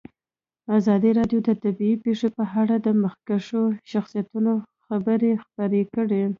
[0.77, 4.53] ازادي راډیو د طبیعي پېښې په اړه د مخکښو شخصیتونو
[4.85, 6.23] خبرې خپرې کړي.